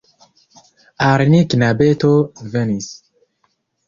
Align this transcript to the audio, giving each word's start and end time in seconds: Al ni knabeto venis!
Al 1.07 1.21
ni 1.33 1.41
knabeto 1.55 2.09
venis! 2.55 2.89